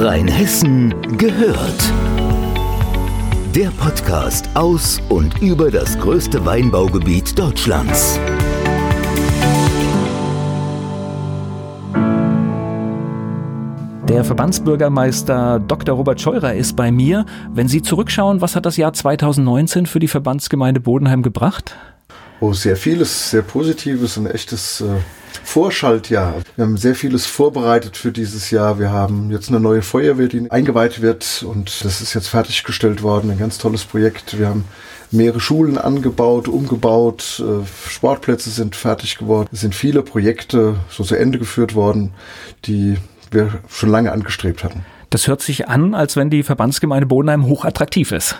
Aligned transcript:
Rheinhessen 0.00 0.94
gehört. 1.18 1.92
Der 3.54 3.68
Podcast 3.68 4.48
aus 4.54 5.02
und 5.10 5.42
über 5.42 5.70
das 5.70 5.98
größte 5.98 6.46
Weinbaugebiet 6.46 7.38
Deutschlands. 7.38 8.18
Der 14.08 14.24
Verbandsbürgermeister 14.24 15.60
Dr. 15.60 15.94
Robert 15.96 16.22
Scheurer 16.22 16.54
ist 16.54 16.74
bei 16.74 16.90
mir. 16.90 17.26
Wenn 17.52 17.68
Sie 17.68 17.82
zurückschauen, 17.82 18.40
was 18.40 18.56
hat 18.56 18.64
das 18.64 18.78
Jahr 18.78 18.94
2019 18.94 19.84
für 19.84 19.98
die 19.98 20.08
Verbandsgemeinde 20.08 20.80
Bodenheim 20.80 21.22
gebracht? 21.22 21.76
Oh, 22.40 22.54
sehr 22.54 22.76
vieles, 22.76 23.30
sehr 23.30 23.42
Positives, 23.42 24.16
ein 24.16 24.26
echtes 24.26 24.80
äh, 24.80 24.86
Vorschaltjahr. 25.44 26.34
Wir 26.56 26.64
haben 26.64 26.76
sehr 26.76 26.94
vieles 26.94 27.26
vorbereitet 27.26 27.96
für 27.96 28.12
dieses 28.12 28.50
Jahr. 28.50 28.78
Wir 28.78 28.90
haben 28.90 29.30
jetzt 29.30 29.48
eine 29.48 29.60
neue 29.60 29.82
Feuerwehr, 29.82 30.28
die 30.28 30.50
eingeweiht 30.50 31.02
wird 31.02 31.44
und 31.46 31.84
das 31.84 32.00
ist 32.00 32.14
jetzt 32.14 32.28
fertiggestellt 32.28 33.02
worden. 33.02 33.30
Ein 33.30 33.38
ganz 33.38 33.58
tolles 33.58 33.84
Projekt. 33.84 34.38
Wir 34.38 34.48
haben 34.48 34.64
mehrere 35.10 35.40
Schulen 35.40 35.78
angebaut, 35.78 36.48
umgebaut, 36.48 37.42
äh, 37.44 37.66
Sportplätze 37.88 38.50
sind 38.50 38.74
fertig 38.76 39.18
geworden. 39.18 39.48
Es 39.52 39.60
sind 39.60 39.74
viele 39.74 40.02
Projekte 40.02 40.76
so 40.88 41.04
zu 41.04 41.14
Ende 41.14 41.38
geführt 41.38 41.74
worden, 41.74 42.12
die 42.64 42.96
wir 43.30 43.60
schon 43.68 43.90
lange 43.90 44.12
angestrebt 44.12 44.64
hatten. 44.64 44.84
Das 45.10 45.28
hört 45.28 45.42
sich 45.42 45.68
an, 45.68 45.94
als 45.94 46.16
wenn 46.16 46.30
die 46.30 46.42
Verbandsgemeinde 46.42 47.06
Bodenheim 47.06 47.46
hochattraktiv 47.46 48.12
ist. 48.12 48.36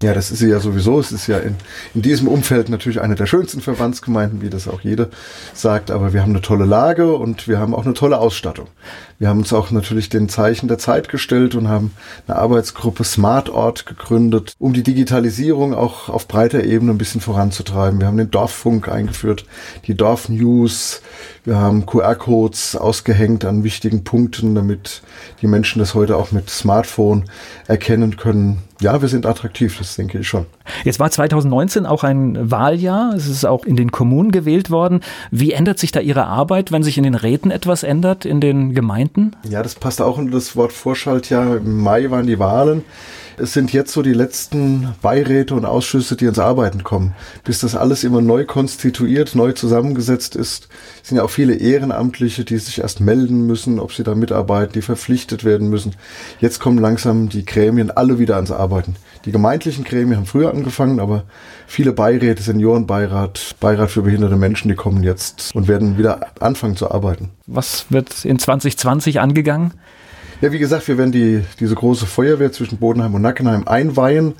Ja, 0.00 0.14
das 0.14 0.30
ist 0.30 0.38
sie 0.38 0.48
ja 0.48 0.60
sowieso. 0.60 1.00
Es 1.00 1.10
ist 1.10 1.26
ja 1.26 1.38
in, 1.38 1.56
in 1.92 2.02
diesem 2.02 2.28
Umfeld 2.28 2.68
natürlich 2.68 3.00
eine 3.00 3.16
der 3.16 3.26
schönsten 3.26 3.60
Verbandsgemeinden, 3.60 4.40
wie 4.42 4.48
das 4.48 4.68
auch 4.68 4.80
jeder 4.82 5.08
sagt. 5.54 5.90
Aber 5.90 6.12
wir 6.12 6.22
haben 6.22 6.30
eine 6.30 6.40
tolle 6.40 6.66
Lage 6.66 7.16
und 7.16 7.48
wir 7.48 7.58
haben 7.58 7.74
auch 7.74 7.84
eine 7.84 7.94
tolle 7.94 8.18
Ausstattung. 8.18 8.68
Wir 9.18 9.28
haben 9.28 9.40
uns 9.40 9.52
auch 9.52 9.72
natürlich 9.72 10.08
den 10.08 10.28
Zeichen 10.28 10.68
der 10.68 10.78
Zeit 10.78 11.08
gestellt 11.08 11.56
und 11.56 11.66
haben 11.66 11.92
eine 12.28 12.38
Arbeitsgruppe 12.38 13.02
Smartort 13.02 13.84
gegründet, 13.84 14.54
um 14.58 14.72
die 14.72 14.84
Digitalisierung 14.84 15.74
auch 15.74 16.08
auf 16.08 16.28
breiter 16.28 16.62
Ebene 16.62 16.92
ein 16.92 16.98
bisschen 16.98 17.20
voranzutreiben. 17.20 17.98
Wir 17.98 18.06
haben 18.06 18.16
den 18.16 18.30
Dorffunk 18.30 18.88
eingeführt, 18.88 19.44
die 19.86 19.96
Dorfnews. 19.96 21.02
Wir 21.44 21.56
haben 21.56 21.84
QR-Codes 21.84 22.76
ausgehängt 22.76 23.44
an 23.44 23.64
wichtigen 23.64 24.04
Punkten, 24.04 24.54
damit 24.54 25.02
die 25.42 25.48
Menschen 25.48 25.80
das 25.80 25.94
heute 25.94 26.16
auch 26.16 26.30
mit 26.30 26.48
Smartphone 26.48 27.24
erkennen 27.66 28.16
können 28.16 28.62
ja, 28.80 29.00
wir 29.02 29.08
sind 29.08 29.26
attraktiv, 29.26 29.76
das 29.78 29.96
denke 29.96 30.18
ich 30.18 30.28
schon. 30.28 30.46
Jetzt 30.84 31.00
war 31.00 31.10
2019 31.10 31.84
auch 31.84 32.04
ein 32.04 32.50
Wahljahr. 32.50 33.12
Es 33.14 33.26
ist 33.26 33.44
auch 33.44 33.64
in 33.64 33.74
den 33.74 33.90
Kommunen 33.90 34.30
gewählt 34.30 34.70
worden. 34.70 35.00
Wie 35.32 35.52
ändert 35.52 35.80
sich 35.80 35.90
da 35.90 35.98
Ihre 35.98 36.26
Arbeit, 36.26 36.70
wenn 36.70 36.84
sich 36.84 36.96
in 36.96 37.04
den 37.04 37.16
Räten 37.16 37.50
etwas 37.50 37.82
ändert, 37.82 38.24
in 38.24 38.40
den 38.40 38.74
Gemeinden? 38.74 39.07
Ja, 39.48 39.62
das 39.62 39.74
passt 39.74 40.00
auch 40.00 40.18
unter 40.18 40.32
das 40.32 40.56
Wort 40.56 40.72
Vorschaltjahr. 40.72 41.56
Im 41.58 41.80
Mai 41.80 42.10
waren 42.10 42.26
die 42.26 42.38
Wahlen. 42.38 42.84
Es 43.40 43.52
sind 43.52 43.72
jetzt 43.72 43.92
so 43.92 44.02
die 44.02 44.12
letzten 44.12 44.94
Beiräte 45.00 45.54
und 45.54 45.64
Ausschüsse, 45.64 46.16
die 46.16 46.24
ins 46.24 46.40
Arbeiten 46.40 46.82
kommen. 46.82 47.14
Bis 47.44 47.60
das 47.60 47.76
alles 47.76 48.02
immer 48.02 48.20
neu 48.20 48.44
konstituiert, 48.44 49.34
neu 49.36 49.52
zusammengesetzt 49.52 50.34
ist, 50.34 50.68
sind 51.02 51.18
ja 51.18 51.22
auch 51.22 51.30
viele 51.30 51.54
Ehrenamtliche, 51.54 52.44
die 52.44 52.58
sich 52.58 52.80
erst 52.80 53.00
melden 53.00 53.46
müssen, 53.46 53.78
ob 53.78 53.92
sie 53.92 54.02
da 54.02 54.14
mitarbeiten, 54.16 54.72
die 54.72 54.82
verpflichtet 54.82 55.44
werden 55.44 55.68
müssen. 55.68 55.94
Jetzt 56.40 56.58
kommen 56.58 56.78
langsam 56.78 57.28
die 57.28 57.44
Gremien 57.44 57.92
alle 57.92 58.18
wieder 58.18 58.36
ans 58.36 58.50
Arbeiten. 58.50 58.96
Die 59.24 59.32
gemeindlichen 59.32 59.84
Gremien 59.84 60.16
haben 60.16 60.26
früher 60.26 60.50
angefangen, 60.50 60.98
aber 60.98 61.24
viele 61.66 61.92
Beiräte, 61.92 62.42
Seniorenbeirat, 62.42 63.56
Beirat 63.60 63.90
für 63.90 64.02
behinderte 64.02 64.36
Menschen, 64.36 64.68
die 64.68 64.74
kommen 64.74 65.02
jetzt 65.04 65.54
und 65.54 65.68
werden 65.68 65.96
wieder 65.96 66.26
anfangen 66.40 66.76
zu 66.76 66.90
arbeiten. 66.90 67.30
Was 67.46 67.86
wird 67.90 68.24
in 68.24 68.38
2020 68.38 69.20
angegangen? 69.20 69.74
Ja, 70.40 70.52
wie 70.52 70.60
gesagt, 70.60 70.86
wir 70.86 70.96
werden 70.98 71.10
die, 71.10 71.44
diese 71.58 71.74
große 71.74 72.06
Feuerwehr 72.06 72.52
zwischen 72.52 72.78
Bodenheim 72.78 73.12
und 73.12 73.22
Nackenheim 73.22 73.66
einweihen 73.66 74.34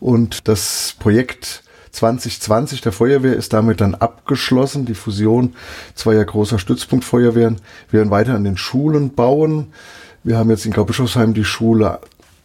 und 0.00 0.48
das 0.48 0.96
Projekt 0.98 1.62
2020 1.92 2.80
der 2.80 2.90
Feuerwehr 2.90 3.36
ist 3.36 3.52
damit 3.52 3.80
dann 3.80 3.94
abgeschlossen. 3.94 4.86
Die 4.86 4.94
Fusion 4.94 5.54
zweier 5.94 6.24
großer 6.24 6.58
Stützpunktfeuerwehren. 6.58 7.58
Wir 7.90 8.00
werden 8.00 8.10
weiter 8.10 8.34
an 8.34 8.42
den 8.42 8.56
Schulen 8.56 9.14
bauen. 9.14 9.68
Wir 10.24 10.36
haben 10.36 10.50
jetzt 10.50 10.66
in 10.66 10.72
Graubischofsheim 10.72 11.32
die 11.32 11.44
Schule 11.44 12.00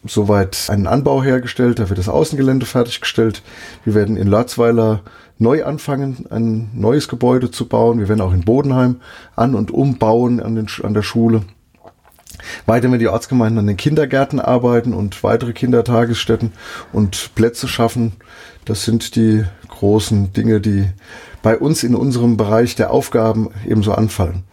soweit 0.06 0.68
einen 0.68 0.86
Anbau 0.86 1.24
hergestellt. 1.24 1.80
Da 1.80 1.88
wird 1.88 1.98
das 1.98 2.08
Außengelände 2.08 2.66
fertiggestellt. 2.66 3.42
Wir 3.82 3.94
werden 3.94 4.16
in 4.16 4.28
Larzweiler 4.28 5.02
neu 5.38 5.64
anfangen, 5.64 6.26
ein 6.30 6.70
neues 6.72 7.08
Gebäude 7.08 7.50
zu 7.50 7.66
bauen. 7.66 7.98
Wir 7.98 8.08
werden 8.08 8.20
auch 8.20 8.32
in 8.32 8.44
Bodenheim 8.44 9.00
an- 9.34 9.56
und 9.56 9.72
umbauen 9.72 10.38
an, 10.38 10.54
den, 10.54 10.68
an 10.84 10.94
der 10.94 11.02
Schule. 11.02 11.42
Weiter 12.66 12.88
werden 12.88 12.98
die 12.98 13.08
Ortsgemeinden 13.08 13.58
an 13.58 13.66
den 13.66 13.76
Kindergärten 13.76 14.40
arbeiten 14.40 14.94
und 14.94 15.22
weitere 15.22 15.52
Kindertagesstätten 15.52 16.52
und 16.92 17.30
Plätze 17.34 17.68
schaffen. 17.68 18.12
Das 18.64 18.84
sind 18.84 19.16
die 19.16 19.44
großen 19.68 20.32
Dinge, 20.32 20.60
die 20.60 20.86
bei 21.42 21.58
uns 21.58 21.82
in 21.82 21.94
unserem 21.94 22.36
Bereich 22.36 22.76
der 22.76 22.92
Aufgaben 22.92 23.50
ebenso 23.66 23.92
anfallen. 23.92 24.44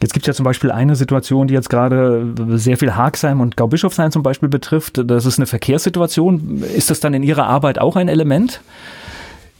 Jetzt 0.00 0.14
gibt 0.14 0.24
es 0.24 0.28
ja 0.28 0.34
zum 0.34 0.44
Beispiel 0.44 0.72
eine 0.72 0.96
Situation, 0.96 1.46
die 1.46 1.54
jetzt 1.54 1.70
gerade 1.70 2.34
sehr 2.58 2.76
viel 2.76 2.96
Haagsheim 2.96 3.40
und 3.40 3.56
Gaubischofsheim 3.56 4.10
zum 4.10 4.24
Beispiel 4.24 4.48
betrifft. 4.48 5.00
Das 5.04 5.26
ist 5.26 5.38
eine 5.38 5.46
Verkehrssituation. 5.46 6.64
Ist 6.74 6.90
das 6.90 6.98
dann 6.98 7.14
in 7.14 7.22
Ihrer 7.22 7.46
Arbeit 7.46 7.78
auch 7.78 7.94
ein 7.94 8.08
Element? 8.08 8.62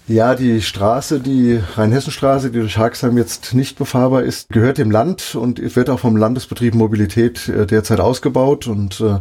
Ja, 0.08 0.34
die 0.34 0.60
Straße, 0.60 1.20
die 1.20 1.60
Rheinhessenstraße, 1.76 2.50
die 2.50 2.58
durch 2.58 2.76
Haxheim 2.76 3.16
jetzt 3.16 3.54
nicht 3.54 3.78
befahrbar 3.78 4.24
ist, 4.24 4.48
gehört 4.48 4.78
dem 4.78 4.90
Land 4.90 5.36
und 5.36 5.76
wird 5.76 5.88
auch 5.88 6.00
vom 6.00 6.16
Landesbetrieb 6.16 6.74
Mobilität 6.74 7.48
äh, 7.48 7.66
derzeit 7.66 8.00
ausgebaut 8.00 8.66
und 8.66 9.00
äh, 9.00 9.20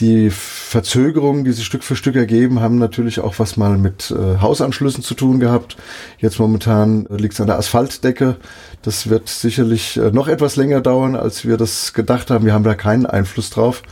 die 0.00 0.30
Verzögerungen, 0.30 1.44
die 1.44 1.52
sich 1.52 1.66
Stück 1.66 1.84
für 1.84 1.94
Stück 1.94 2.16
ergeben, 2.16 2.60
haben 2.60 2.78
natürlich 2.78 3.20
auch 3.20 3.38
was 3.38 3.56
mal 3.56 3.76
mit 3.76 4.10
äh, 4.10 4.38
Hausanschlüssen 4.40 5.02
zu 5.02 5.14
tun 5.14 5.40
gehabt. 5.40 5.76
Jetzt 6.18 6.38
momentan 6.38 7.06
liegt 7.10 7.34
es 7.34 7.40
an 7.40 7.48
der 7.48 7.58
Asphaltdecke. 7.58 8.36
Das 8.82 9.10
wird 9.10 9.28
sicherlich 9.28 9.98
äh, 9.98 10.10
noch 10.10 10.26
etwas 10.26 10.56
länger 10.56 10.80
dauern, 10.80 11.16
als 11.16 11.44
wir 11.44 11.56
das 11.56 11.92
gedacht 11.92 12.30
haben. 12.30 12.46
Wir 12.46 12.54
haben 12.54 12.64
da 12.64 12.74
keinen 12.74 13.06
Einfluss 13.06 13.50
drauf. 13.50 13.82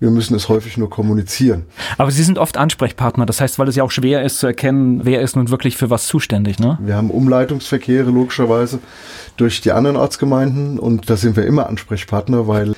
Wir 0.00 0.10
müssen 0.10 0.34
es 0.34 0.48
häufig 0.48 0.76
nur 0.76 0.90
kommunizieren. 0.90 1.64
Aber 1.98 2.10
Sie 2.10 2.22
sind 2.22 2.38
oft 2.38 2.56
Ansprechpartner. 2.56 3.26
Das 3.26 3.40
heißt, 3.40 3.58
weil 3.58 3.68
es 3.68 3.76
ja 3.76 3.84
auch 3.84 3.90
schwer 3.90 4.22
ist 4.22 4.38
zu 4.38 4.46
erkennen, 4.46 5.00
wer 5.04 5.20
ist 5.20 5.36
nun 5.36 5.50
wirklich 5.50 5.76
für 5.76 5.90
was 5.90 6.06
zuständig. 6.06 6.58
Ne? 6.58 6.78
Wir 6.82 6.96
haben 6.96 7.10
Umleitungsverkehre 7.10 8.10
logischerweise 8.10 8.80
durch 9.36 9.60
die 9.60 9.72
anderen 9.72 9.96
Ortsgemeinden 9.96 10.78
und 10.78 11.08
da 11.08 11.16
sind 11.16 11.36
wir 11.36 11.46
immer 11.46 11.68
Ansprechpartner, 11.68 12.48
weil 12.48 12.74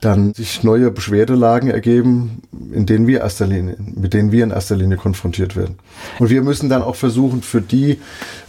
dann 0.00 0.34
sich 0.34 0.62
neue 0.62 0.90
Beschwerdelagen 0.90 1.70
ergeben, 1.70 2.42
in 2.72 2.84
denen 2.86 3.06
wir 3.06 3.20
erster 3.20 3.46
Linie, 3.46 3.76
mit 3.78 4.12
denen 4.12 4.32
wir 4.32 4.44
in 4.44 4.50
erster 4.50 4.76
Linie 4.76 4.96
konfrontiert 4.96 5.56
werden. 5.56 5.78
Und 6.18 6.30
wir 6.30 6.42
müssen 6.42 6.68
dann 6.68 6.82
auch 6.82 6.96
versuchen, 6.96 7.42
für 7.42 7.62
die 7.62 8.00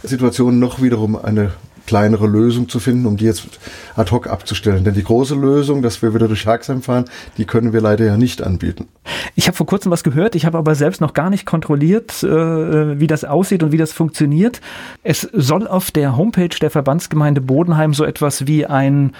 Situation 0.02 0.58
noch 0.58 0.82
wiederum 0.82 1.16
eine 1.16 1.52
kleinere 1.86 2.26
Lösung 2.26 2.68
zu 2.68 2.80
finden, 2.80 3.06
um 3.06 3.16
die 3.16 3.24
jetzt 3.24 3.46
ad 3.94 4.10
hoc 4.10 4.26
abzustellen. 4.26 4.84
Denn 4.84 4.94
die 4.94 5.04
große 5.04 5.34
Lösung, 5.34 5.82
dass 5.82 6.02
wir 6.02 6.14
wieder 6.14 6.28
durch 6.28 6.46
Haxheim 6.46 6.82
fahren, 6.82 7.06
die 7.38 7.44
können 7.44 7.72
wir 7.72 7.80
leider 7.80 8.04
ja 8.04 8.16
nicht 8.16 8.42
anbieten. 8.42 8.88
Ich 9.34 9.46
habe 9.46 9.56
vor 9.56 9.66
kurzem 9.66 9.92
was 9.92 10.02
gehört, 10.02 10.34
ich 10.34 10.44
habe 10.44 10.58
aber 10.58 10.74
selbst 10.74 11.00
noch 11.00 11.14
gar 11.14 11.30
nicht 11.30 11.46
kontrolliert, 11.46 12.22
äh, 12.22 13.00
wie 13.00 13.06
das 13.06 13.24
aussieht 13.24 13.62
und 13.62 13.72
wie 13.72 13.76
das 13.76 13.92
funktioniert. 13.92 14.60
Es 15.02 15.28
soll 15.32 15.66
auf 15.66 15.90
der 15.90 16.16
Homepage 16.16 16.56
der 16.60 16.70
Verbandsgemeinde 16.70 17.40
Bodenheim 17.40 17.94
so 17.94 18.04
etwas 18.04 18.46
wie 18.46 18.66
ein 18.66 19.12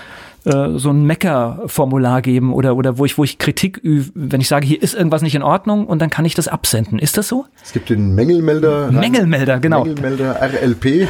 äh, 0.46 0.78
so 0.78 0.90
ein 0.90 1.04
Mecker-Formular 1.04 2.22
geben 2.22 2.54
oder, 2.54 2.76
oder 2.76 2.98
wo 2.98 3.04
ich, 3.04 3.18
wo 3.18 3.24
ich 3.24 3.38
Kritik 3.38 3.78
übe, 3.78 4.10
wenn 4.14 4.40
ich 4.40 4.46
sage, 4.46 4.64
hier 4.64 4.80
ist 4.80 4.94
irgendwas 4.94 5.22
nicht 5.22 5.34
in 5.34 5.42
Ordnung 5.42 5.86
und 5.86 6.00
dann 6.00 6.08
kann 6.08 6.24
ich 6.24 6.34
das 6.34 6.46
absenden. 6.46 7.00
Ist 7.00 7.18
das 7.18 7.26
so? 7.26 7.46
Es 7.64 7.72
gibt 7.72 7.90
den 7.90 8.14
Mängelmelder. 8.14 8.92
Mängelmelder, 8.92 9.58
genau. 9.58 9.84
Mängelmelder 9.84 10.40
RLP. 10.40 11.08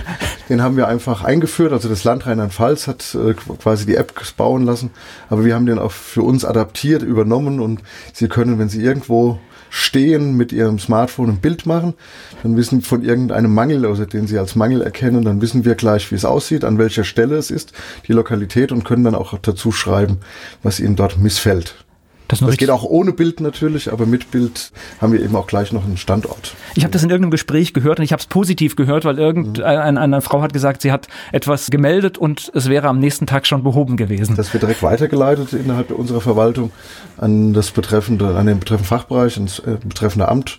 Den 0.49 0.63
haben 0.63 0.79
wir 0.79 0.89
einfach 0.89 1.23
eingeführt. 1.23 1.73
Also 1.73 1.89
das 1.89 2.03
Land 2.05 2.27
Rheinland-Pfalz 2.27 2.87
hat 2.87 3.15
äh, 3.15 3.35
quasi 3.35 3.85
die 3.85 3.97
App 3.97 4.15
bauen 4.39 4.65
lassen. 4.65 4.91
Aber 5.29 5.45
wir 5.45 5.55
haben 5.55 5.67
den 5.67 5.79
auch 5.79 5.93
für 5.93 6.23
uns 6.23 6.45
adaptiert, 6.47 7.03
übernommen 7.03 7.61
und 7.61 7.81
Sie 8.15 8.29
können, 8.29 8.59
wenn 8.59 8.71
Sie 8.71 8.83
irgendwo 8.83 9.39
stehen, 9.71 10.37
mit 10.37 10.53
ihrem 10.53 10.79
Smartphone 10.79 11.31
ein 11.31 11.41
Bild 11.41 11.67
machen, 11.67 11.95
dann 12.43 12.57
wissen 12.57 12.83
von 12.83 13.03
irgendeinem 13.03 13.55
Mangel, 13.55 13.87
also 13.87 14.05
den 14.05 14.27
sie 14.27 14.39
als 14.39 14.57
Mangel 14.57 14.83
erkennen, 14.83 15.25
dann 15.25 15.41
wissen 15.41 15.65
wir 15.65 15.75
gleich, 15.75 16.11
wie 16.11 16.17
es 16.17 16.25
aussieht, 16.25 16.65
an 16.65 16.79
welcher 16.79 17.05
Stelle 17.05 17.37
es 17.37 17.51
ist, 17.51 17.73
die 18.09 18.13
Lokalität 18.13 18.73
und 18.73 18.85
können 18.85 19.05
dann 19.05 19.15
auch 19.15 19.39
dazu 19.39 19.73
schreiben, 19.73 20.19
was 20.63 20.81
ihnen 20.81 20.97
dort 20.97 21.19
missfällt. 21.19 21.86
Das, 22.29 22.41
das 22.41 22.57
geht 22.57 22.71
auch 22.71 22.85
ohne 22.85 23.13
Bild 23.13 23.41
natürlich, 23.41 23.93
aber 23.93 24.07
mit 24.07 24.31
Bild 24.31 24.73
haben 25.01 25.13
wir 25.13 25.23
eben 25.23 25.37
auch 25.37 25.47
gleich 25.47 25.73
noch 25.73 25.85
einen 25.85 25.97
Standort. 25.97 26.55
Ich 26.75 26.83
habe 26.83 26.93
das 26.93 27.03
in 27.03 27.11
irgendeinem 27.11 27.31
Gespräch 27.31 27.73
gehört 27.73 27.99
und 27.99 28.05
ich 28.05 28.13
habe 28.13 28.21
es 28.21 28.27
positiv 28.27 28.77
gehört, 28.77 29.05
weil 29.05 29.19
irgendeine 29.19 30.01
eine 30.01 30.21
Frau 30.21 30.43
hat 30.43 30.53
gesagt, 30.53 30.83
sie 30.83 30.93
hat 30.93 31.09
etwas 31.33 31.71
gemeldet 31.71 32.19
und 32.19 32.51
es 32.55 32.69
wäre 32.69 32.89
am 32.89 32.99
nächsten 32.99 33.27
Tag 33.27 33.47
schon 33.47 33.63
behoben 33.63 33.97
gewesen. 33.97 34.37
Das 34.37 34.53
wird 34.53 34.63
direkt 34.63 34.83
weitergeleitet 34.83 35.53
innerhalb 35.53 35.91
unserer 35.91 36.21
Verwaltung 36.21 36.73
an 37.17 37.53
das 37.53 37.71
betreffende, 37.71 38.37
an 38.37 38.47
den 38.47 38.59
betreffenden 38.59 38.89
Fachbereich, 38.89 39.37
ans 39.37 39.61
äh, 39.61 39.77
betreffende 39.85 40.29
Amt. 40.29 40.59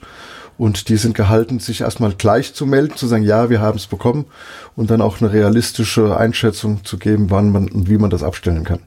Und 0.58 0.90
die 0.90 0.98
sind 0.98 1.14
gehalten, 1.14 1.60
sich 1.60 1.82
erstmal 1.82 2.14
gleich 2.14 2.56
zu 2.56 2.66
melden, 2.66 2.96
zu 2.96 3.06
sagen, 3.06 3.24
ja, 3.24 3.52
wir 3.52 3.62
haben 3.62 3.78
es 3.78 3.86
bekommen 3.86 4.26
und 4.76 4.90
dann 4.90 5.02
auch 5.02 5.22
eine 5.22 5.32
realistische 5.32 6.18
Einschätzung 6.18 6.84
zu 6.84 6.98
geben, 6.98 7.30
wann 7.30 7.52
man 7.52 7.70
und 7.70 7.90
wie 7.90 7.98
man 7.98 8.10
das 8.10 8.24
abstellen 8.24 8.64
kann. 8.64 8.80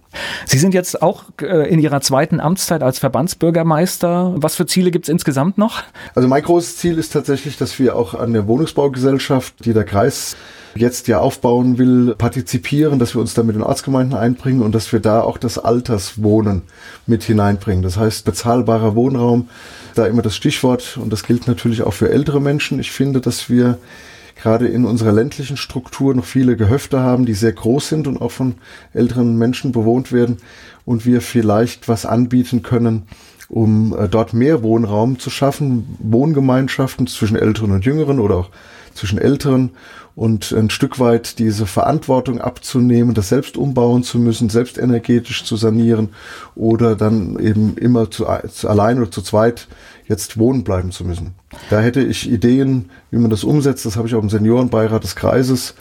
Sie 0.47 0.59
sind 0.59 0.75
jetzt 0.75 1.03
auch 1.03 1.25
äh, 1.41 1.69
in 1.71 1.79
Ihrer 1.79 2.01
zweiten 2.01 2.41
Amtszeit 2.41 2.83
als 2.83 2.99
Verbandsbürgermeister. 2.99 4.35
Was 4.37 4.57
für 4.57 4.67
Ziele 4.67 4.91
gibt 4.91 5.07
es 5.07 5.09
insgesamt 5.09 5.59
noch? 5.59 5.83
Also 6.15 6.29
mein 6.29 6.43
großes 6.43 6.79
Ziel 6.79 6.99
ist 6.99 7.12
tatsächlich, 7.12 7.57
dass 7.57 7.79
wir 7.79 7.97
auch 7.97 8.15
an 8.15 8.33
der 8.33 8.47
Wohnungsbaugesellschaft, 8.47 9.65
die 9.65 9.73
der 9.73 9.85
Kreis 9.85 10.37
jetzt 10.75 11.09
ja 11.09 11.19
aufbauen 11.19 11.79
will, 11.79 12.15
partizipieren, 12.17 12.99
dass 12.99 13.15
wir 13.15 13.21
uns 13.21 13.35
da 13.35 13.43
mit 13.43 13.57
den 13.57 13.62
Ortsgemeinden 13.62 14.17
einbringen 14.17 14.62
und 14.62 14.75
dass 14.75 14.93
wir 14.93 15.01
da 15.01 15.21
auch 15.23 15.39
das 15.39 15.59
Alterswohnen 15.59 16.62
mit 17.07 17.23
hineinbringen. 17.25 17.83
Das 17.83 17.97
heißt, 17.97 18.25
bezahlbarer 18.25 18.95
Wohnraum, 18.95 19.49
da 19.95 20.07
immer 20.07 20.23
das 20.23 20.37
Stichwort 20.37 20.99
und 21.01 21.12
das 21.12 21.25
gilt 21.25 21.49
natürlich 21.49 21.83
auch 21.83 21.93
für 21.93 22.11
ältere 22.11 22.41
Menschen. 22.41 22.79
Ich 22.79 22.93
finde, 22.93 23.21
dass 23.21 23.51
wir 23.51 23.79
gerade 24.40 24.66
in 24.69 24.84
unserer 24.84 25.12
ländlichen 25.12 25.56
Struktur 25.56 26.14
noch 26.14 26.25
viele 26.25 26.56
Gehöfte 26.56 27.00
haben, 27.00 27.26
die 27.26 27.34
sehr 27.34 27.52
groß 27.52 27.88
sind 27.88 28.06
und 28.06 28.20
auch 28.20 28.31
von 28.31 28.54
älteren 28.92 29.37
Menschen 29.37 29.72
bewohnt 29.72 30.12
werden 30.12 30.38
und 30.84 31.06
wir 31.06 31.20
vielleicht 31.20 31.88
was 31.88 32.06
anbieten 32.06 32.62
können, 32.62 33.02
um 33.50 33.94
äh, 33.99 34.08
dort 34.08 34.32
mehr 34.32 34.62
Wohnraum 34.62 35.19
zu 35.19 35.29
schaffen, 35.29 35.97
Wohngemeinschaften 35.99 37.06
zwischen 37.06 37.37
Älteren 37.37 37.73
und 37.73 37.85
Jüngeren 37.85 38.20
oder 38.20 38.37
auch 38.37 38.50
zwischen 38.94 39.19
Älteren 39.19 39.70
und 40.14 40.52
ein 40.52 40.70
Stück 40.70 40.99
weit 40.99 41.38
diese 41.38 41.67
Verantwortung 41.67 42.41
abzunehmen, 42.41 43.14
das 43.14 43.29
selbst 43.29 43.56
umbauen 43.56 44.02
zu 44.02 44.19
müssen, 44.19 44.49
selbst 44.49 44.79
energetisch 44.79 45.44
zu 45.44 45.56
sanieren 45.56 46.11
oder 46.55 46.97
dann 46.97 47.38
eben 47.38 47.76
immer 47.76 48.11
zu, 48.11 48.26
zu 48.52 48.69
allein 48.69 48.99
oder 48.99 49.11
zu 49.11 49.23
zweit 49.23 49.69
jetzt 50.06 50.38
wohnen 50.38 50.64
bleiben 50.64 50.91
zu 50.91 51.05
müssen. 51.05 51.35
Da 51.70 51.81
hätte 51.81 52.02
ich 52.02 52.31
Ideen, 52.31 52.91
wie 53.11 53.19
man 53.19 53.31
das 53.31 53.44
umsetzt. 53.44 53.87
Das 53.87 53.97
habe 53.97 54.08
ich 54.08 54.14
auch 54.14 54.23
im 54.23 54.29
Seniorenbeirat 54.29 55.05
des 55.05 55.17
Kreises 55.17 55.75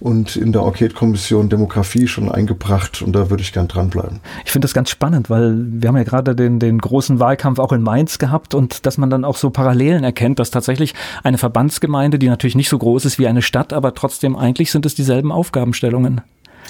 und 0.00 0.36
in 0.36 0.52
der 0.52 0.62
Enquete-Kommission 0.62 1.48
Demografie 1.48 2.06
schon 2.06 2.30
eingebracht 2.30 3.02
und 3.02 3.12
da 3.12 3.30
würde 3.30 3.42
ich 3.42 3.52
gern 3.52 3.68
dranbleiben. 3.68 4.20
Ich 4.44 4.52
finde 4.52 4.66
das 4.66 4.74
ganz 4.74 4.90
spannend, 4.90 5.30
weil 5.30 5.56
wir 5.56 5.88
haben 5.88 5.96
ja 5.96 6.04
gerade 6.04 6.34
den, 6.34 6.58
den 6.58 6.78
großen 6.78 7.20
Wahlkampf 7.20 7.58
auch 7.58 7.72
in 7.72 7.82
Mainz 7.82 8.18
gehabt 8.18 8.54
und 8.54 8.86
dass 8.86 8.98
man 8.98 9.10
dann 9.10 9.24
auch 9.24 9.36
so 9.36 9.50
Parallelen 9.50 10.04
erkennt, 10.04 10.38
dass 10.38 10.50
tatsächlich 10.50 10.94
eine 11.22 11.38
Verbandsgemeinde, 11.38 12.18
die 12.18 12.28
natürlich 12.28 12.56
nicht 12.56 12.68
so 12.68 12.78
groß 12.78 13.04
ist 13.04 13.18
wie 13.18 13.26
eine 13.26 13.42
Stadt, 13.42 13.72
aber 13.72 13.94
trotzdem 13.94 14.36
eigentlich 14.36 14.70
sind 14.70 14.86
es 14.86 14.94
dieselben 14.94 15.32
Aufgabenstellungen. 15.32 16.20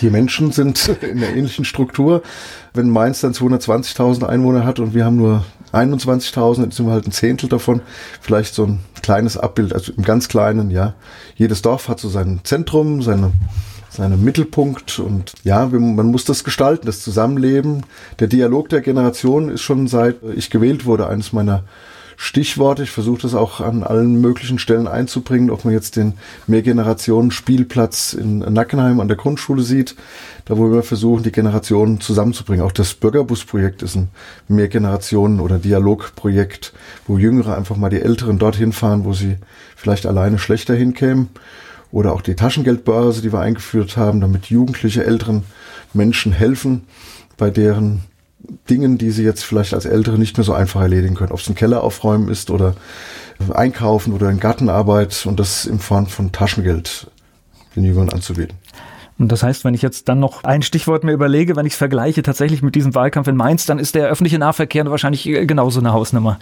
Die 0.01 0.11
Menschen 0.11 0.53
sind 0.53 0.89
in 1.03 1.21
der 1.21 1.35
ähnlichen 1.35 1.65
Struktur. 1.65 2.23
Wenn 2.75 2.91
Mainz 2.91 3.21
dann 3.21 3.33
220.000 3.33 4.25
Einwohner 4.25 4.65
hat 4.65 4.79
und 4.79 4.95
wir 4.95 5.05
haben 5.05 5.17
nur 5.17 5.45
21.000, 5.73 6.61
dann 6.61 6.71
sind 6.71 6.87
wir 6.87 6.93
halt 6.93 7.07
ein 7.07 7.13
Zehntel 7.13 7.49
davon. 7.49 7.81
Vielleicht 8.21 8.55
so 8.55 8.67
ein 8.67 8.81
kleines 9.03 9.37
Abbild, 9.37 9.73
also 9.73 9.93
im 9.93 10.03
ganz 10.03 10.29
kleinen, 10.29 10.71
ja. 10.71 10.95
Jedes 11.37 11.63
Dorf 11.63 11.89
hat 11.89 12.01
so 12.01 12.09
sein 12.09 12.41
Zentrum, 12.45 13.03
seine, 13.03 13.33
seinen 13.91 14.23
Mittelpunkt 14.25 14.99
und 14.99 15.33
ja, 15.45 15.67
man 15.67 16.07
muss 16.07 16.25
das 16.25 16.45
gestalten, 16.45 16.87
das 16.87 17.01
Zusammenleben. 17.01 17.85
Der 18.19 18.29
Dialog 18.29 18.69
der 18.69 18.81
Generation 18.81 19.49
ist 19.49 19.63
schon 19.63 19.87
seit 19.89 20.17
ich 20.35 20.51
gewählt 20.51 20.85
wurde 20.87 21.09
eines 21.09 21.33
meiner 21.33 21.65
Stichworte. 22.17 22.83
Ich 22.83 22.91
versuche 22.91 23.23
das 23.23 23.35
auch 23.35 23.61
an 23.61 23.83
allen 23.83 24.21
möglichen 24.21 24.59
Stellen 24.59 24.89
einzubringen, 24.89 25.51
ob 25.51 25.65
man 25.65 25.75
jetzt 25.75 25.97
den 25.97 26.15
Mehrgenerationen-Spielplatz 26.47 28.15
in 28.15 28.39
Nackenheim 28.39 29.01
an 29.01 29.09
der 29.09 29.17
Grundschule 29.17 29.63
sieht, 29.63 29.95
da 30.47 30.57
wo 30.57 30.73
wir 30.73 30.83
versuchen, 30.83 31.23
die 31.23 31.33
Generationen 31.33 32.01
zusammenzubringen. 32.01 32.65
Auch 32.65 32.73
das 32.73 32.95
Bürgerbusprojekt 32.95 33.83
ist 33.83 33.97
ein 33.97 34.09
Mehrgenerationen- 34.49 35.41
oder 35.41 35.59
Dialogprojekt, 35.59 36.73
wo 37.07 37.19
Jüngere 37.19 37.57
einfach 37.57 37.77
mal 37.77 37.91
die 37.91 38.01
Älteren 38.01 38.39
dorthin 38.39 38.73
fahren, 38.73 39.05
wo 39.05 39.13
sie 39.13 39.37
vielleicht 39.77 40.07
alleine 40.07 40.39
schlechter 40.39 40.75
hinkämen. 40.75 41.29
Oder 41.93 42.13
auch 42.13 42.23
die 42.23 42.35
Taschengeldbörse, 42.35 43.23
die 43.23 43.33
wir 43.33 43.41
eingeführt 43.41 43.97
haben, 43.97 44.21
damit 44.21 44.47
jugendliche 44.47 45.05
älteren 45.05 45.45
Menschen 45.93 46.33
helfen 46.33 46.85
bei 47.37 47.51
deren 47.51 48.03
Dingen, 48.69 48.99
die 48.99 49.11
sie 49.11 49.25
jetzt 49.25 49.45
vielleicht 49.45 49.75
als 49.75 49.85
Ältere 49.85 50.19
nicht 50.19 50.37
mehr 50.37 50.45
so 50.45 50.53
einfach 50.53 50.81
erledigen 50.81 51.15
können. 51.15 51.33
Ob 51.33 51.41
es 51.41 51.49
ein 51.49 51.55
Keller 51.55 51.83
aufräumen 51.83 52.29
ist 52.29 52.51
oder 52.51 52.75
einkaufen 53.53 54.13
oder 54.13 54.31
in 54.31 54.41
Gartenarbeit 54.41 55.27
und 55.27 55.39
das 55.39 55.67
in 55.67 55.79
Form 55.79 56.07
von 56.07 56.33
Taschengeld 56.33 57.11
den 57.75 57.85
Jüngern 57.85 58.09
anzubieten. 58.09 58.57
Und 59.19 59.33
das 59.33 59.43
heißt, 59.43 59.65
wenn 59.65 59.73
ich 59.73 59.81
jetzt 59.81 60.09
dann 60.11 60.21
noch 60.21 60.45
ein 60.45 60.61
Stichwort 60.61 61.03
mir 61.03 61.13
überlege, 61.13 61.57
wenn 61.57 61.65
ich 61.65 61.73
es 61.73 61.79
vergleiche 61.79 62.23
tatsächlich 62.23 62.63
mit 62.63 62.75
diesem 62.75 62.95
Wahlkampf 62.95 63.29
in 63.29 63.37
Mainz, 63.37 63.65
dann 63.65 63.79
ist 63.79 63.95
der 63.95 64.09
öffentliche 64.09 64.39
Nahverkehr 64.39 64.85
wahrscheinlich 64.91 65.27
äh, 65.27 65.47
genauso 65.47 65.81
eine 65.81 65.95
Hausnummer. 65.95 66.39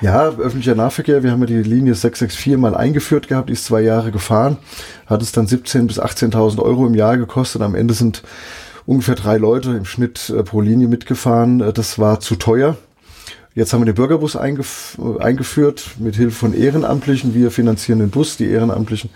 Ja, 0.00 0.26
öffentlicher 0.26 0.74
Nahverkehr, 0.74 1.22
wir 1.22 1.30
haben 1.30 1.40
ja 1.40 1.46
die 1.46 1.62
Linie 1.62 1.94
664 1.94 2.56
mal 2.56 2.76
eingeführt 2.76 3.28
gehabt, 3.28 3.48
die 3.48 3.52
ist 3.52 3.64
zwei 3.64 3.80
Jahre 3.80 4.10
gefahren, 4.10 4.58
hat 5.06 5.22
es 5.22 5.30
dann 5.30 5.46
17.000 5.46 5.86
bis 5.86 6.00
18.000 6.00 6.60
Euro 6.60 6.84
im 6.86 6.94
Jahr 6.94 7.16
gekostet. 7.16 7.62
Am 7.62 7.76
Ende 7.76 7.94
sind 7.94 8.22
ungefähr 8.86 9.14
drei 9.14 9.36
Leute 9.36 9.70
im 9.70 9.84
Schnitt 9.84 10.30
äh, 10.30 10.42
pro 10.42 10.60
Linie 10.60 10.88
mitgefahren. 10.88 11.60
Äh, 11.60 11.72
das 11.72 11.98
war 11.98 12.20
zu 12.20 12.36
teuer. 12.36 12.76
Jetzt 13.54 13.72
haben 13.72 13.82
wir 13.82 13.86
den 13.86 13.94
Bürgerbus 13.94 14.36
eingef 14.36 14.98
äh, 14.98 15.22
eingeführt 15.22 15.92
mit 15.98 16.16
Hilfe 16.16 16.36
von 16.36 16.54
Ehrenamtlichen. 16.54 17.34
Wir 17.34 17.50
finanzieren 17.50 18.00
den 18.00 18.10
Bus, 18.10 18.36
die 18.36 18.46
Ehrenamtlichen 18.46 19.10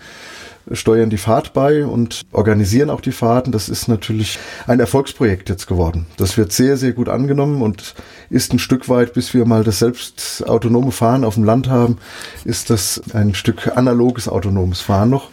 steuern 0.71 1.09
die 1.09 1.17
Fahrt 1.17 1.53
bei 1.53 1.85
und 1.85 2.23
organisieren 2.31 2.89
auch 2.89 3.01
die 3.01 3.11
Fahrten. 3.11 3.51
Das 3.51 3.69
ist 3.69 3.87
natürlich 3.87 4.39
ein 4.67 4.79
Erfolgsprojekt 4.79 5.49
jetzt 5.49 5.67
geworden. 5.67 6.05
Das 6.17 6.37
wird 6.37 6.51
sehr, 6.51 6.77
sehr 6.77 6.93
gut 6.93 7.09
angenommen 7.09 7.61
und 7.61 7.95
ist 8.29 8.53
ein 8.53 8.59
Stück 8.59 8.89
weit, 8.89 9.13
bis 9.13 9.33
wir 9.33 9.45
mal 9.45 9.63
das 9.63 9.79
selbst 9.79 10.47
autonome 10.47 10.91
Fahren 10.91 11.23
auf 11.23 11.35
dem 11.35 11.43
Land 11.43 11.69
haben, 11.69 11.97
ist 12.45 12.69
das 12.69 13.01
ein 13.13 13.33
Stück 13.33 13.75
analoges 13.75 14.27
autonomes 14.27 14.81
Fahren 14.81 15.09
noch. 15.09 15.29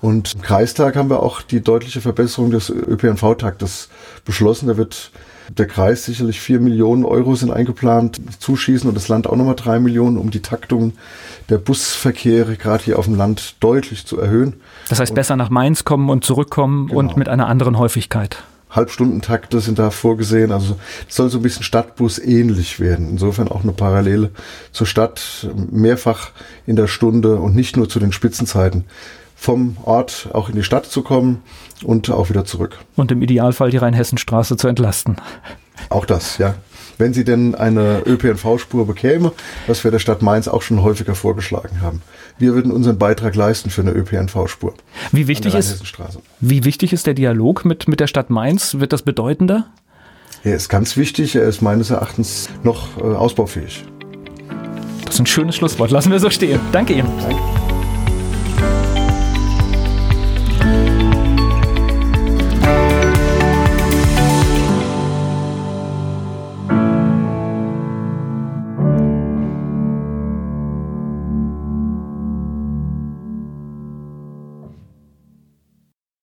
Und 0.00 0.34
im 0.34 0.42
Kreistag 0.42 0.96
haben 0.96 1.10
wir 1.10 1.22
auch 1.22 1.42
die 1.42 1.62
deutliche 1.62 2.00
Verbesserung 2.00 2.50
des 2.50 2.70
ÖPNV-Taktes 2.70 3.88
beschlossen. 4.24 4.68
Da 4.68 4.76
wird 4.76 5.10
der 5.56 5.66
Kreis 5.66 6.04
sicherlich 6.04 6.40
vier 6.40 6.60
Millionen 6.60 7.04
Euro 7.04 7.34
sind 7.34 7.52
eingeplant, 7.52 8.20
zuschießen 8.40 8.88
und 8.88 8.94
das 8.94 9.08
Land 9.08 9.26
auch 9.26 9.36
nochmal 9.36 9.54
drei 9.54 9.78
Millionen, 9.78 10.16
um 10.18 10.30
die 10.30 10.42
Taktung 10.42 10.92
der 11.48 11.58
Busverkehre 11.58 12.56
gerade 12.56 12.84
hier 12.84 12.98
auf 12.98 13.04
dem 13.04 13.14
Land 13.14 13.56
deutlich 13.60 14.06
zu 14.06 14.18
erhöhen. 14.18 14.54
Das 14.88 15.00
heißt, 15.00 15.12
und 15.12 15.16
besser 15.16 15.36
nach 15.36 15.50
Mainz 15.50 15.84
kommen 15.84 16.10
und 16.10 16.24
zurückkommen 16.24 16.88
genau. 16.88 16.98
und 16.98 17.16
mit 17.16 17.28
einer 17.28 17.46
anderen 17.46 17.78
Häufigkeit. 17.78 18.42
Halbstundentakte 18.70 19.60
sind 19.60 19.78
da 19.78 19.90
vorgesehen. 19.90 20.50
Also 20.52 20.76
es 21.08 21.14
soll 21.16 21.30
so 21.30 21.38
ein 21.38 21.42
bisschen 21.42 21.62
Stadtbus 21.62 22.18
ähnlich 22.18 22.80
werden. 22.80 23.08
Insofern 23.08 23.48
auch 23.48 23.62
eine 23.62 23.72
Parallele 23.72 24.30
zur 24.72 24.86
Stadt, 24.86 25.48
mehrfach 25.70 26.30
in 26.66 26.76
der 26.76 26.88
Stunde 26.88 27.36
und 27.36 27.54
nicht 27.54 27.76
nur 27.76 27.88
zu 27.88 28.00
den 28.00 28.12
Spitzenzeiten 28.12 28.84
vom 29.36 29.76
Ort 29.84 30.30
auch 30.32 30.48
in 30.48 30.56
die 30.56 30.64
Stadt 30.64 30.86
zu 30.86 31.02
kommen 31.02 31.42
und 31.84 32.10
auch 32.10 32.30
wieder 32.30 32.44
zurück. 32.44 32.78
Und 32.96 33.12
im 33.12 33.22
Idealfall 33.22 33.70
die 33.70 33.76
Rheinhessenstraße 33.76 34.56
zu 34.56 34.66
entlasten. 34.66 35.16
Auch 35.90 36.06
das, 36.06 36.38
ja. 36.38 36.54
Wenn 36.98 37.12
sie 37.12 37.24
denn 37.24 37.54
eine 37.54 38.02
ÖPNV-Spur 38.06 38.86
bekäme, 38.86 39.32
was 39.66 39.84
wir 39.84 39.90
der 39.90 39.98
Stadt 39.98 40.22
Mainz 40.22 40.48
auch 40.48 40.62
schon 40.62 40.82
häufiger 40.82 41.14
vorgeschlagen 41.14 41.82
haben. 41.82 42.00
Wir 42.38 42.54
würden 42.54 42.72
unseren 42.72 42.96
Beitrag 42.96 43.34
leisten 43.34 43.68
für 43.68 43.82
eine 43.82 43.92
ÖPNV-Spur. 43.92 44.72
Wie 45.12 45.28
wichtig 45.28 45.54
ist, 45.54 45.82
wie 46.40 46.64
wichtig 46.64 46.94
ist 46.94 47.06
der 47.06 47.12
Dialog 47.12 47.66
mit, 47.66 47.86
mit 47.86 48.00
der 48.00 48.06
Stadt 48.06 48.30
Mainz? 48.30 48.78
Wird 48.78 48.94
das 48.94 49.02
bedeutender? 49.02 49.66
Er 50.42 50.56
ist 50.56 50.70
ganz 50.70 50.96
wichtig. 50.96 51.36
Er 51.36 51.44
ist 51.44 51.60
meines 51.60 51.90
Erachtens 51.90 52.48
noch 52.62 52.96
äh, 52.96 53.02
ausbaufähig. 53.02 53.84
Das 55.04 55.16
ist 55.16 55.20
ein 55.20 55.26
schönes 55.26 55.56
Schlusswort. 55.56 55.90
Lassen 55.90 56.10
wir 56.10 56.18
so 56.18 56.30
stehen. 56.30 56.60
Danke 56.72 56.94
Ihnen. 56.94 57.08
Danke. 57.20 57.65